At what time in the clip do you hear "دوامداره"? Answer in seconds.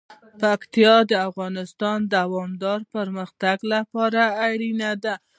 2.15-2.83